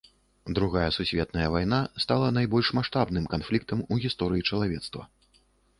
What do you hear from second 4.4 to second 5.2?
чалавецтва.